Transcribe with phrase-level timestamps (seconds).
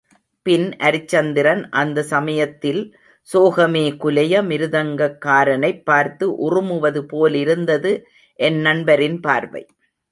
[0.45, 2.81] பின் அரிச்சந்திரன் அந்த சமயத்தில்
[3.29, 7.93] சோகமே குலைய மிருதங்ககாரனைப் பார்த்து உறுமுவது போலிருந்தது
[8.39, 9.63] என் நண்பரின் பார்வை.